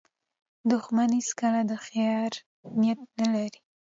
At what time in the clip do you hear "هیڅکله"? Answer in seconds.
1.19-1.59